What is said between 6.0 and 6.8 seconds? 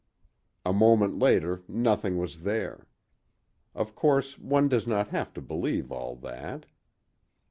that.